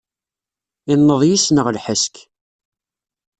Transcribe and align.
Inneḍ 0.93 1.21
yis-neɣ 1.25 1.67
lḥesk. 1.75 2.15